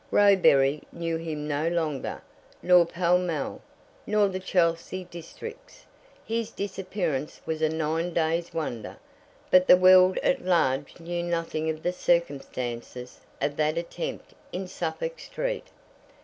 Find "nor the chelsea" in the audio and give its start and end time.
4.07-5.03